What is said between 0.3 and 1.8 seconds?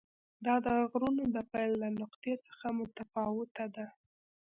دا د غرونو د پیل